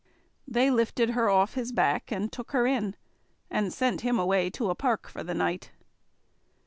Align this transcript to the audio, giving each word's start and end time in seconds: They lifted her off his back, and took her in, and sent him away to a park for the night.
They 0.47 0.71
lifted 0.71 1.11
her 1.11 1.29
off 1.29 1.53
his 1.53 1.71
back, 1.71 2.11
and 2.11 2.31
took 2.31 2.53
her 2.53 2.65
in, 2.65 2.95
and 3.51 3.71
sent 3.71 4.01
him 4.01 4.17
away 4.17 4.49
to 4.49 4.71
a 4.71 4.75
park 4.75 5.07
for 5.07 5.21
the 5.21 5.35
night. 5.35 5.69